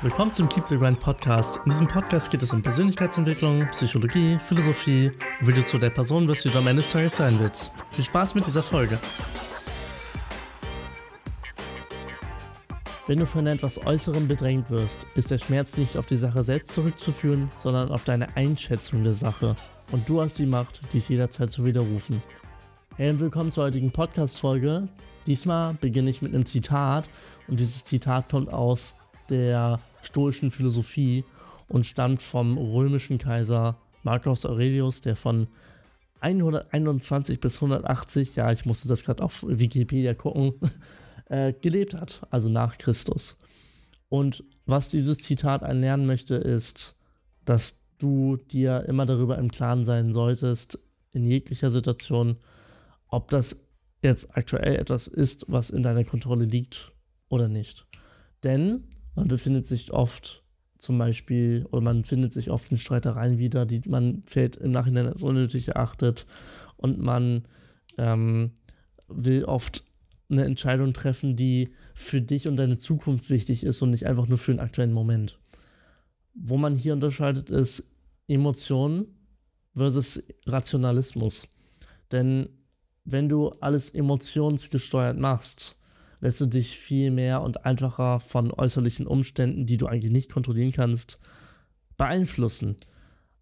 [0.00, 1.56] Willkommen zum Keep the Grind Podcast.
[1.64, 6.28] In diesem Podcast geht es um Persönlichkeitsentwicklung, Psychologie, Philosophie und wie du zu der Person
[6.28, 7.72] wirst, die du am Ende des Tages sein willst.
[7.90, 8.96] Viel Spaß mit dieser Folge.
[13.08, 16.74] Wenn du von etwas Äußerem bedrängt wirst, ist der Schmerz nicht auf die Sache selbst
[16.74, 19.56] zurückzuführen, sondern auf deine Einschätzung der Sache.
[19.90, 22.22] Und du hast die Macht, dies jederzeit zu widerrufen.
[22.94, 24.86] Hey und willkommen zur heutigen Podcast-Folge.
[25.26, 27.10] Diesmal beginne ich mit einem Zitat
[27.48, 28.94] und dieses Zitat kommt aus
[29.28, 31.24] der stoischen Philosophie
[31.68, 35.48] und stammt vom römischen Kaiser Marcus Aurelius, der von
[36.20, 40.54] 121 bis 180, ja, ich musste das gerade auf Wikipedia gucken,
[41.26, 43.36] äh, gelebt hat, also nach Christus.
[44.08, 46.96] Und was dieses Zitat einen lernen möchte, ist,
[47.44, 50.78] dass du dir immer darüber im Klaren sein solltest,
[51.12, 52.36] in jeglicher Situation,
[53.08, 53.64] ob das
[54.02, 56.92] jetzt aktuell etwas ist, was in deiner Kontrolle liegt
[57.28, 57.86] oder nicht.
[58.44, 58.84] Denn
[59.18, 60.44] man befindet sich oft
[60.78, 65.08] zum Beispiel, oder man findet sich oft in Streitereien wieder, die man fällt im Nachhinein
[65.08, 66.24] als unnötig erachtet
[66.76, 67.42] und man
[67.96, 68.52] ähm,
[69.08, 69.82] will oft
[70.30, 74.38] eine Entscheidung treffen, die für dich und deine Zukunft wichtig ist und nicht einfach nur
[74.38, 75.40] für den aktuellen Moment.
[76.34, 77.90] Wo man hier unterscheidet, ist
[78.28, 79.06] Emotionen
[79.74, 81.48] versus Rationalismus.
[82.12, 82.50] Denn
[83.04, 85.77] wenn du alles emotionsgesteuert machst,
[86.20, 90.72] lässt du dich viel mehr und einfacher von äußerlichen Umständen, die du eigentlich nicht kontrollieren
[90.72, 91.20] kannst,
[91.96, 92.76] beeinflussen.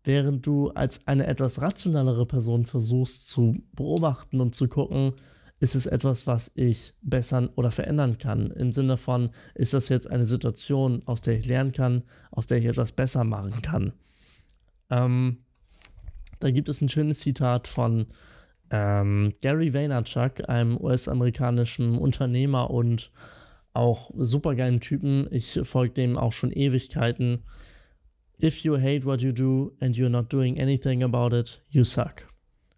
[0.05, 5.15] Während du als eine etwas rationalere Person versuchst zu beobachten und zu gucken,
[5.59, 8.51] ist es etwas, was ich bessern oder verändern kann.
[8.51, 12.59] Im Sinne von, ist das jetzt eine Situation, aus der ich lernen kann, aus der
[12.59, 13.93] ich etwas besser machen kann.
[14.91, 15.39] Ähm,
[16.41, 18.07] da gibt es ein schönes Zitat von
[18.71, 23.11] ähm, Gary Vaynerchuk, einem US-amerikanischen Unternehmer und
[23.73, 25.29] auch supergeilen Typen.
[25.31, 27.45] Ich folge dem auch schon Ewigkeiten.
[28.43, 32.29] If you hate what you do and you're not doing anything about it, you suck.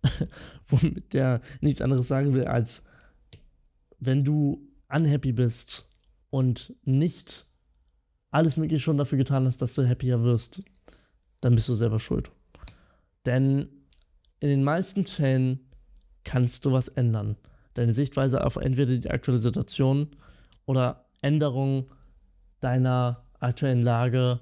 [0.68, 2.84] Womit der nichts anderes sagen will, als
[3.98, 5.86] wenn du unhappy bist
[6.30, 7.46] und nicht
[8.30, 10.62] alles Mögliche schon dafür getan hast, dass du happier wirst,
[11.40, 12.30] dann bist du selber schuld.
[13.26, 13.68] Denn
[14.40, 15.67] in den meisten Fällen
[16.28, 17.36] kannst du was ändern.
[17.72, 20.10] Deine Sichtweise auf entweder die aktuelle Situation
[20.66, 21.90] oder Änderung
[22.60, 24.40] deiner aktuellen Lage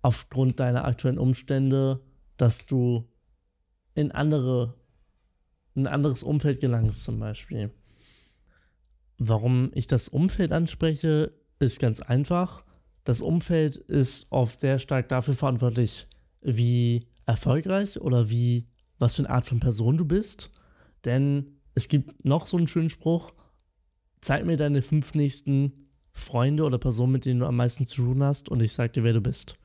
[0.00, 2.00] aufgrund deiner aktuellen Umstände,
[2.38, 3.06] dass du
[3.94, 4.74] in andere,
[5.76, 7.70] ein anderes Umfeld gelangst zum Beispiel.
[9.18, 12.64] Warum ich das Umfeld anspreche, ist ganz einfach.
[13.04, 16.06] Das Umfeld ist oft sehr stark dafür verantwortlich,
[16.40, 20.50] wie erfolgreich oder wie, was für eine Art von Person du bist.
[21.04, 23.32] Denn es gibt noch so einen schönen Spruch:
[24.20, 28.22] Zeig mir deine fünf nächsten Freunde oder Personen, mit denen du am meisten zu tun
[28.22, 29.56] hast, und ich sag dir, wer du bist.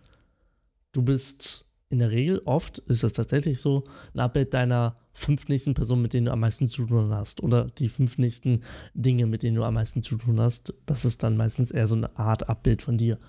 [0.91, 3.83] Du bist in der Regel, oft ist das tatsächlich so,
[4.13, 7.43] ein Abbild deiner fünf nächsten Personen, mit denen du am meisten zu tun hast.
[7.43, 8.63] Oder die fünf nächsten
[8.95, 10.73] Dinge, mit denen du am meisten zu tun hast.
[10.87, 13.19] Das ist dann meistens eher so eine Art Abbild von dir.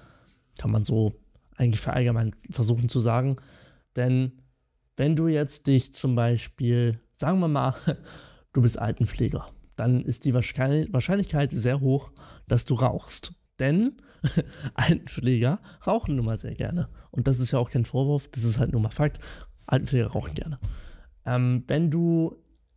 [0.58, 1.12] Kann man so
[1.56, 3.36] eigentlich verallgemein versuchen zu sagen.
[3.96, 4.32] Denn
[4.96, 7.74] wenn du jetzt dich zum Beispiel sagen wir mal,
[8.52, 12.10] du bist Altenpfleger, dann ist die Wahrscheinlichkeit sehr hoch,
[12.46, 13.34] dass du rauchst.
[13.58, 13.96] Denn
[14.74, 16.88] Altenpfleger rauchen nun mal sehr gerne.
[17.10, 19.20] Und das ist ja auch kein Vorwurf, das ist halt nur mal Fakt.
[19.66, 20.58] Altenpfleger rauchen gerne.
[21.24, 22.36] Ähm, wenn du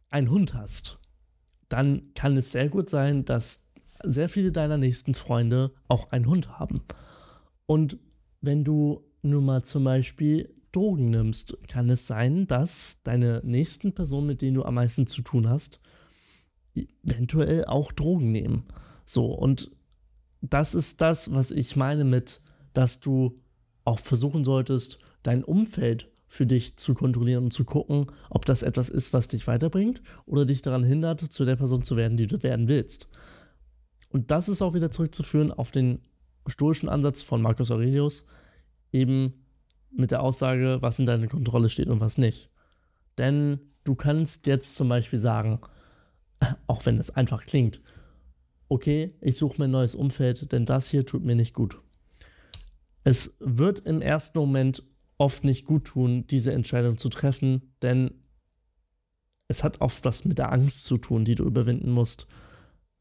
[0.10, 1.00] einen Hund hast,
[1.68, 3.70] dann kann es sehr gut sein, dass
[4.04, 6.84] sehr viele deiner nächsten Freunde auch einen Hund haben.
[7.66, 7.98] Und
[8.42, 14.28] wenn du nun mal zum Beispiel Drogen nimmst, kann es sein, dass deine nächsten Personen,
[14.28, 15.80] mit denen du am meisten zu tun hast,
[16.76, 18.66] eventuell auch Drogen nehmen.
[19.04, 19.72] So, und
[20.42, 22.42] das ist das, was ich meine mit,
[22.74, 23.42] dass du
[23.86, 28.90] auch versuchen solltest, dein Umfeld für dich zu kontrollieren und zu gucken, ob das etwas
[28.90, 32.44] ist, was dich weiterbringt oder dich daran hindert, zu der Person zu werden, die du
[32.44, 33.08] werden willst.
[34.10, 36.02] Und das ist auch wieder zurückzuführen auf den
[36.46, 38.26] stoischen Ansatz von Marcus Aurelius,
[38.92, 39.47] eben
[39.92, 42.50] mit der Aussage, was in deiner Kontrolle steht und was nicht.
[43.18, 45.60] Denn du kannst jetzt zum Beispiel sagen,
[46.68, 47.82] auch wenn es einfach klingt,
[48.70, 51.78] okay, ich suche mir ein neues Umfeld, denn das hier tut mir nicht gut.
[53.04, 54.84] Es wird im ersten Moment
[55.18, 58.12] oft nicht gut tun, diese Entscheidung zu treffen, denn
[59.48, 62.28] es hat oft was mit der Angst zu tun, die du überwinden musst,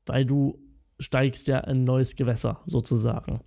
[0.06, 0.62] weil du
[1.00, 3.40] steigst ja in ein neues Gewässer sozusagen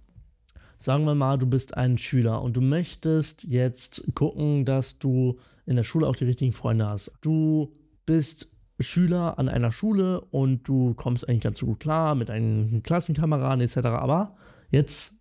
[0.79, 5.75] sagen wir mal, du bist ein Schüler und du möchtest jetzt gucken, dass du in
[5.75, 7.11] der Schule auch die richtigen Freunde hast.
[7.21, 8.49] Du bist
[8.79, 13.87] Schüler an einer Schule und du kommst eigentlich ganz gut klar mit deinen Klassenkameraden etc.
[13.87, 14.37] Aber
[14.71, 15.15] jetzt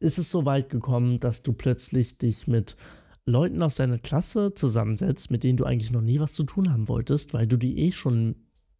[0.00, 2.76] ist es so weit gekommen, dass du plötzlich dich mit
[3.24, 6.88] Leuten aus deiner Klasse zusammensetzt, mit denen du eigentlich noch nie was zu tun haben
[6.88, 8.34] wolltest, weil du die eh schon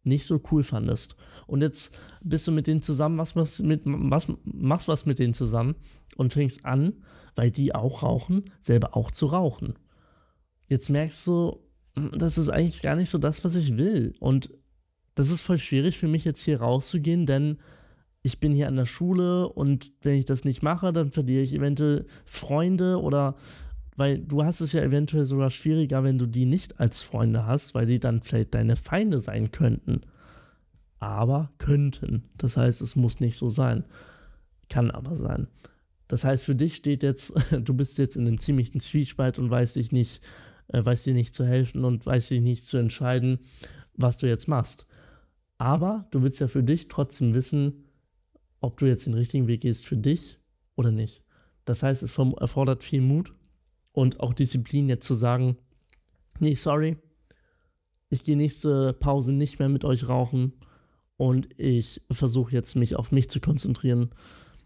[0.05, 1.15] nicht so cool fandest.
[1.47, 5.33] Und jetzt bist du mit denen zusammen, was, was, mit, was, machst was mit denen
[5.33, 5.75] zusammen
[6.17, 6.93] und fängst an,
[7.35, 9.73] weil die auch rauchen, selber auch zu rauchen.
[10.67, 11.59] Jetzt merkst du,
[11.95, 14.15] das ist eigentlich gar nicht so das, was ich will.
[14.19, 14.51] Und
[15.15, 17.57] das ist voll schwierig für mich jetzt hier rauszugehen, denn
[18.21, 21.53] ich bin hier an der Schule und wenn ich das nicht mache, dann verliere ich
[21.53, 23.35] eventuell Freunde oder
[23.95, 27.73] weil du hast es ja eventuell sogar schwieriger, wenn du die nicht als Freunde hast,
[27.75, 30.01] weil die dann vielleicht deine Feinde sein könnten.
[30.99, 32.23] Aber könnten.
[32.37, 33.85] Das heißt, es muss nicht so sein.
[34.69, 35.47] Kann aber sein.
[36.07, 39.77] Das heißt, für dich steht jetzt, du bist jetzt in einem ziemlichen Zwiespalt und weißt
[39.77, 40.21] dich nicht,
[40.67, 43.39] äh, weißt dir nicht zu helfen und weißt dich nicht zu entscheiden,
[43.93, 44.87] was du jetzt machst.
[45.57, 47.85] Aber du willst ja für dich trotzdem wissen,
[48.59, 50.39] ob du jetzt den richtigen Weg gehst für dich
[50.75, 51.23] oder nicht.
[51.63, 53.33] Das heißt, es erfordert viel Mut
[53.95, 55.57] und auch Disziplin, jetzt zu sagen,
[56.39, 56.97] nee, sorry,
[58.09, 60.53] ich gehe nächste Pause nicht mehr mit euch rauchen
[61.17, 64.09] und ich versuche jetzt mich auf mich zu konzentrieren.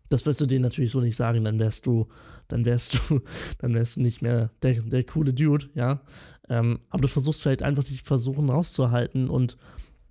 [0.09, 2.07] Das wirst du denen natürlich so nicht sagen, dann wärst du,
[2.47, 3.21] dann wärst du,
[3.59, 6.01] dann wärst du nicht mehr der, der coole Dude, ja.
[6.49, 9.57] Ähm, aber du versuchst vielleicht einfach dich versuchen rauszuhalten und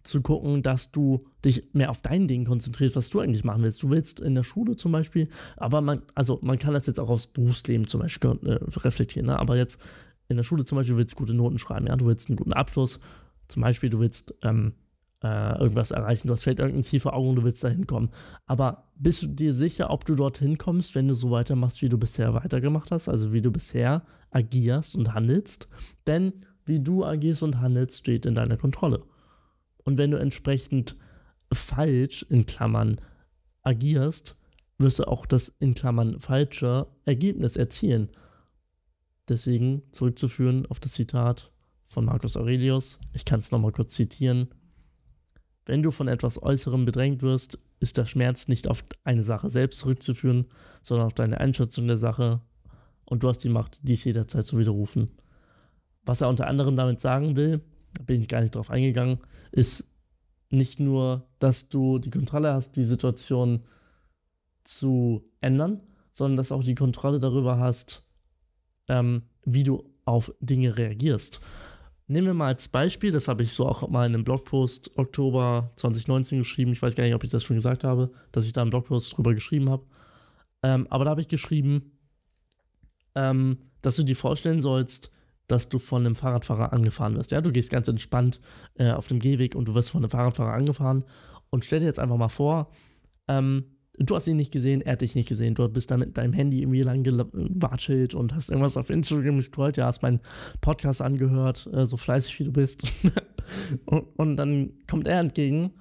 [0.09, 3.83] zu gucken, dass du dich mehr auf dein Ding konzentrierst, was du eigentlich machen willst.
[3.83, 7.09] Du willst in der Schule zum Beispiel, aber man, also man kann das jetzt auch
[7.09, 9.39] aufs Berufsleben zum Beispiel äh, reflektieren, ne?
[9.39, 9.81] aber jetzt
[10.29, 12.53] in der Schule zum Beispiel willst du gute Noten schreiben, ja, du willst einen guten
[12.53, 13.01] Abschluss,
[13.49, 14.75] zum Beispiel du willst ähm,
[15.23, 18.11] äh, irgendwas erreichen, du hast vielleicht irgendein Ziel vor Augen, du willst da hinkommen,
[18.47, 21.99] aber bist du dir sicher, ob du dorthin kommst, wenn du so weitermachst, wie du
[21.99, 25.69] bisher weitergemacht hast, also wie du bisher agierst und handelst,
[26.07, 26.33] denn
[26.65, 29.03] wie du agierst und handelst, steht in deiner Kontrolle.
[29.89, 30.97] Und wenn du entsprechend
[31.51, 33.01] falsch in Klammern
[33.63, 34.37] agierst,
[34.77, 38.11] wirst du auch das in Klammern falsche Ergebnis erzielen.
[39.31, 41.53] Deswegen zurückzuführen auf das Zitat
[41.87, 43.01] von Marcus Aurelius.
[43.15, 44.49] Ich kann es nochmal kurz zitieren.
[45.65, 49.79] Wenn du von etwas Äußerem bedrängt wirst, ist der Schmerz nicht auf eine Sache selbst
[49.79, 50.49] zurückzuführen,
[50.83, 52.43] sondern auf deine Einschätzung der Sache
[53.07, 55.13] und du hast die Macht, dies jederzeit zu widerrufen.
[56.05, 57.63] Was er unter anderem damit sagen will,
[57.99, 59.19] da bin ich gar nicht drauf eingegangen,
[59.51, 59.93] ist
[60.51, 63.65] nicht nur, dass du die Kontrolle hast, die Situation
[64.65, 65.81] zu ändern,
[66.13, 68.05] sondern dass auch die Kontrolle darüber hast,
[68.89, 71.41] ähm, wie du auf Dinge reagierst.
[72.07, 75.73] Nehmen wir mal als Beispiel, das habe ich so auch mal in einem Blogpost Oktober
[75.77, 76.73] 2019 geschrieben.
[76.73, 79.17] Ich weiß gar nicht, ob ich das schon gesagt habe, dass ich da einen Blogpost
[79.17, 79.85] drüber geschrieben habe.
[80.63, 81.99] Ähm, aber da habe ich geschrieben,
[83.15, 85.11] ähm, dass du dir vorstellen sollst,
[85.49, 87.33] dass du von einem Fahrradfahrer angefahren wirst.
[87.33, 88.41] Ja, du gehst ganz entspannt
[88.75, 91.05] äh, auf dem Gehweg und du wirst von einem Fahrradfahrer angefahren.
[91.51, 92.71] Und stell dir jetzt einfach mal vor,
[93.27, 93.65] ähm,
[93.99, 95.55] du hast ihn nicht gesehen, er hat dich nicht gesehen.
[95.55, 99.79] Du bist da mit deinem Handy irgendwie lang gewatschelt und hast irgendwas auf Instagram gescrollt,
[99.79, 100.21] ja, hast meinen
[100.61, 102.93] Podcast angehört, äh, so fleißig wie du bist.
[103.87, 105.73] und, und, dann kommt er entgegen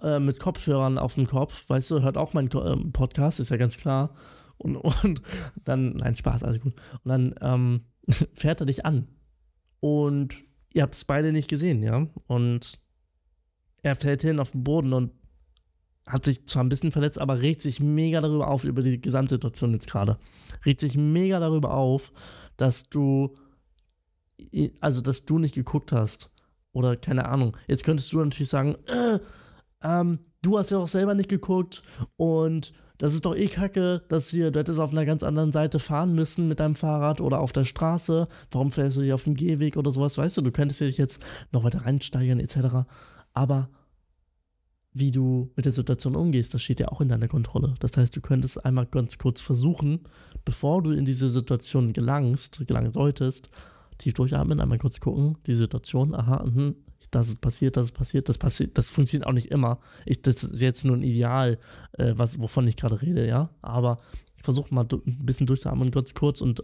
[0.00, 3.56] äh, mit Kopfhörern auf dem Kopf, weißt du, hört auch meinen äh, Podcast, ist ja
[3.56, 4.14] ganz klar.
[4.56, 5.20] Und, und
[5.64, 6.74] dann, nein, Spaß, alles gut.
[7.02, 7.80] Und dann, ähm,
[8.34, 9.08] fährt er dich an.
[9.80, 10.34] Und
[10.72, 12.06] ihr habt es beide nicht gesehen, ja.
[12.26, 12.80] Und
[13.82, 15.12] er fällt hin auf den Boden und
[16.06, 19.72] hat sich zwar ein bisschen verletzt, aber regt sich mega darüber auf, über die Gesamtsituation
[19.72, 20.18] jetzt gerade.
[20.64, 22.12] Regt sich mega darüber auf,
[22.56, 23.34] dass du,
[24.80, 26.30] also dass du nicht geguckt hast.
[26.72, 27.56] Oder keine Ahnung.
[27.68, 29.18] Jetzt könntest du natürlich sagen, äh,
[29.82, 31.82] ähm, du hast ja auch selber nicht geguckt
[32.16, 35.78] und das ist doch eh kacke, dass hier, du hättest auf einer ganz anderen Seite
[35.78, 38.28] fahren müssen mit deinem Fahrrad oder auf der Straße.
[38.50, 40.16] Warum fährst du hier auf dem Gehweg oder sowas?
[40.16, 41.20] Weißt du, du könntest dich jetzt
[41.50, 42.86] noch weiter reinsteigern, etc.
[43.32, 43.68] Aber
[44.92, 47.74] wie du mit der Situation umgehst, das steht ja auch in deiner Kontrolle.
[47.80, 50.00] Das heißt, du könntest einmal ganz kurz versuchen,
[50.44, 53.48] bevor du in diese Situation gelangst, gelangen solltest,
[53.98, 56.74] tief durchatmen, einmal kurz gucken, die Situation, aha, mh,
[57.14, 59.78] das ist passiert, das ist passiert, das passiert, das funktioniert auch nicht immer.
[60.04, 61.58] Ich, das ist jetzt nur ein Ideal,
[61.92, 63.50] äh, was, wovon ich gerade rede, ja.
[63.62, 64.00] Aber
[64.36, 66.62] ich versuche mal ein bisschen durchzuatmen, ganz kurz und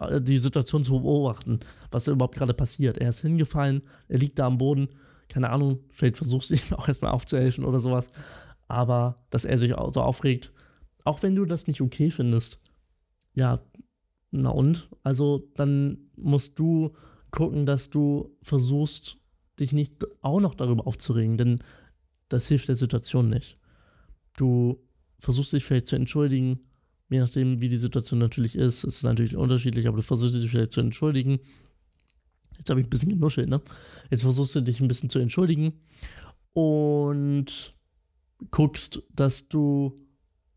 [0.00, 2.98] äh, die Situation zu beobachten, was da überhaupt gerade passiert.
[2.98, 4.88] Er ist hingefallen, er liegt da am Boden,
[5.28, 8.08] keine Ahnung, vielleicht versuchst du ihm auch erstmal aufzuhelfen oder sowas.
[8.68, 10.52] Aber dass er sich so aufregt,
[11.04, 12.58] auch wenn du das nicht okay findest,
[13.34, 13.60] ja,
[14.30, 14.88] na und?
[15.02, 16.92] Also dann musst du
[17.30, 19.18] gucken, dass du versuchst,
[19.62, 21.58] dich nicht auch noch darüber aufzuregen, denn
[22.28, 23.58] das hilft der Situation nicht.
[24.36, 24.78] Du
[25.18, 26.60] versuchst dich vielleicht zu entschuldigen,
[27.10, 28.84] je nachdem, wie die Situation natürlich ist.
[28.84, 31.40] Es ist natürlich unterschiedlich, aber du versuchst dich vielleicht zu entschuldigen.
[32.58, 33.60] Jetzt habe ich ein bisschen genuschelt, ne?
[34.10, 35.80] Jetzt versuchst du dich ein bisschen zu entschuldigen
[36.52, 37.74] und
[38.50, 39.98] guckst, dass du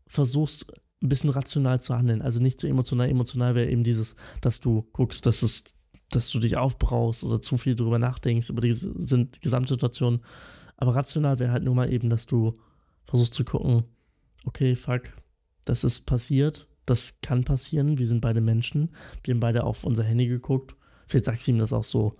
[0.06, 0.72] versuchst,
[1.02, 2.22] ein bisschen rational zu handeln.
[2.22, 3.08] Also nicht zu emotional.
[3.08, 5.64] Emotional wäre eben dieses, dass du guckst, dass es,
[6.10, 10.20] dass du dich aufbrauchst oder zu viel drüber nachdenkst, über die sind Gesamtsituation.
[10.76, 12.58] Aber rational wäre halt nur mal eben, dass du
[13.04, 13.84] versuchst zu gucken,
[14.44, 15.02] okay, fuck,
[15.64, 18.90] das ist passiert, das kann passieren, wir sind beide Menschen,
[19.24, 20.76] wir haben beide auf unser Handy geguckt.
[21.08, 22.16] Vielleicht sagst du ihm das auch so,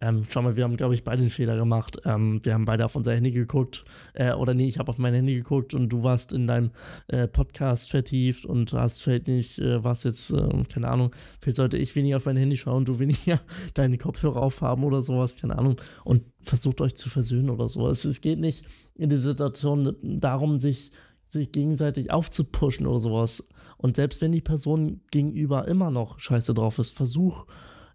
[0.00, 2.00] ähm, schau mal, wir haben, glaube ich, beide einen Fehler gemacht.
[2.04, 3.84] Ähm, wir haben beide auf unser Handy geguckt.
[4.12, 6.70] Äh, oder nee, ich habe auf mein Handy geguckt und du warst in deinem
[7.08, 11.78] äh, Podcast vertieft und hast vielleicht nicht, äh, was jetzt, ähm, keine Ahnung, vielleicht sollte
[11.78, 13.40] ich weniger auf mein Handy schauen, du weniger
[13.74, 15.80] deine Kopfhörer aufhaben oder sowas, keine Ahnung.
[16.04, 17.88] Und versucht euch zu versöhnen oder so.
[17.88, 20.92] Es, es geht nicht in der Situation darum, sich
[21.28, 23.48] sich gegenseitig aufzupushen oder sowas.
[23.78, 27.46] Und selbst wenn die Person gegenüber immer noch scheiße drauf ist, versuch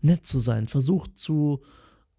[0.02, 1.62] nett zu sein, versuch zu,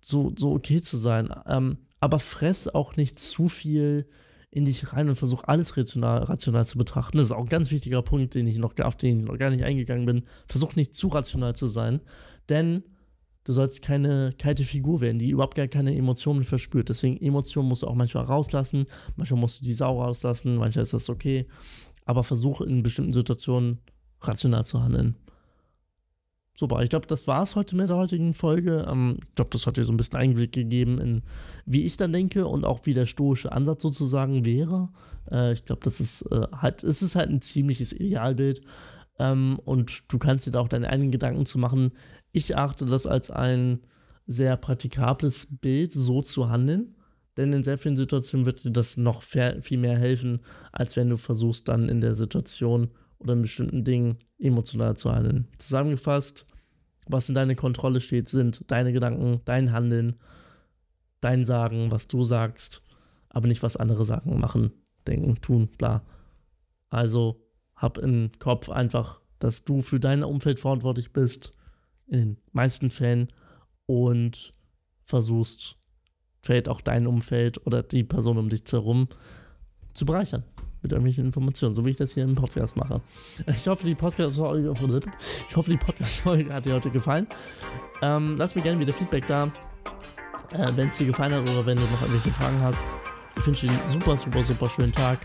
[0.03, 1.31] so, so okay zu sein.
[1.47, 4.07] Ähm, aber fress auch nicht zu viel
[4.51, 7.17] in dich rein und versuch alles rational, rational zu betrachten.
[7.17, 9.49] Das ist auch ein ganz wichtiger Punkt, den ich noch, auf den ich noch gar
[9.49, 10.25] nicht eingegangen bin.
[10.47, 12.01] Versuch nicht zu rational zu sein,
[12.51, 12.83] denn
[13.45, 16.91] du sollst keine kalte Figur werden, die überhaupt gar keine Emotionen verspürt.
[16.91, 20.93] Deswegen Emotionen musst du auch manchmal rauslassen, manchmal musst du die Sau rauslassen, manchmal ist
[20.93, 21.47] das okay.
[22.05, 23.79] Aber versuch in bestimmten Situationen
[24.21, 25.17] rational zu handeln.
[26.55, 28.87] Super, ich glaube, das war es heute mit der heutigen Folge.
[28.89, 31.23] Ähm, ich glaube, das hat dir so ein bisschen Einblick gegeben in,
[31.65, 34.91] wie ich dann denke und auch wie der stoische Ansatz sozusagen wäre.
[35.31, 38.61] Äh, ich glaube, das ist äh, halt, es ist halt ein ziemliches Idealbild.
[39.19, 41.93] Ähm, und du kannst dir da auch deine eigenen Gedanken zu machen.
[42.33, 43.81] Ich achte das als ein
[44.27, 46.97] sehr praktikables Bild, so zu handeln.
[47.39, 50.41] Denn in sehr vielen Situationen wird dir das noch viel mehr helfen,
[50.71, 55.49] als wenn du versuchst, dann in der Situation oder in bestimmten Dingen emotional zu handeln.
[55.59, 56.47] Zusammengefasst,
[57.09, 60.17] was in deiner Kontrolle steht, sind deine Gedanken, dein Handeln,
[61.21, 62.83] dein Sagen, was du sagst,
[63.29, 64.73] aber nicht was andere sagen, machen,
[65.07, 66.03] denken, tun, bla.
[66.91, 67.41] Also
[67.77, 71.55] hab im Kopf einfach, dass du für dein Umfeld verantwortlich bist,
[72.07, 73.29] in den meisten Fällen,
[73.87, 74.55] und
[75.05, 75.77] versuchst,
[76.43, 79.09] vielleicht auch dein Umfeld oder die Person um dich herum
[79.93, 80.45] zu bereichern
[80.83, 83.01] mit irgendwelchen Informationen, so wie ich das hier im Podcast mache.
[83.47, 87.27] Ich hoffe, die Podcast-Folge ich Podcast-Folge hat dir heute gefallen.
[88.03, 89.45] Ähm, lass mir gerne wieder Feedback da,
[90.53, 92.85] äh, wenn es dir gefallen hat oder wenn du noch irgendwelche Fragen hast.
[93.39, 95.21] Ich wünsche dir einen super, super, super schönen Tag.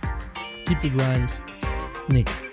[0.65, 1.31] Keep the grind.
[2.09, 2.46] Nick.